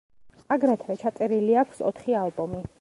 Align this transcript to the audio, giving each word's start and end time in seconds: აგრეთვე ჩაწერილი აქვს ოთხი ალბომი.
აგრეთვე 0.55 0.95
ჩაწერილი 1.03 1.61
აქვს 1.65 1.85
ოთხი 1.93 2.21
ალბომი. 2.27 2.67